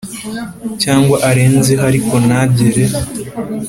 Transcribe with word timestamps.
cyangwa 0.81 1.17
arenzeho 1.29 1.83
ariko 1.91 2.15
ntagere 2.25 2.83